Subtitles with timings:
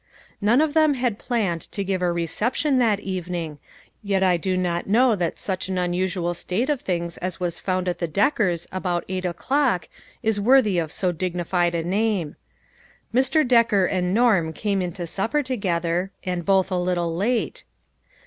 [0.41, 3.59] None of them had planned to give a recep tion that evening,
[4.01, 7.87] yet I do not know but such an unusual state of things as was found
[7.87, 9.87] at the Deckers about eight o'clock,
[10.23, 12.35] is worthy of so dignified a name.
[13.13, 13.47] Mr.
[13.47, 17.63] Decker and Norm came in to supper together, and both a little late.